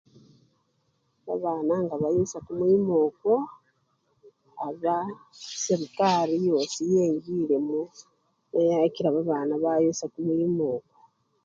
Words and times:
Babana 1.25 1.75
nga 1.83 1.95
bayusya 2.01 2.39
kumwima 2.45 2.93
okwo, 3.07 3.33
aba 4.67 4.97
serekari 5.61 6.35
yosi 6.47 6.81
yengilemo 6.93 7.79
neyakila 8.51 9.09
babana 9.15 9.53
bayusya 9.63 10.05
kumwima 10.13 10.63
okwo. 10.75 10.95